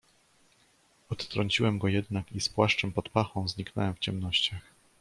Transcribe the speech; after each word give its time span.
"Odtrąciłem 1.09 1.77
go 1.79 1.87
jednak 1.87 2.31
i 2.31 2.41
z 2.41 2.49
płaszczem 2.49 2.91
pod 2.91 3.09
pachą 3.09 3.47
zniknąłem 3.47 3.95
w 3.95 3.99
ciemnościach." 3.99 4.61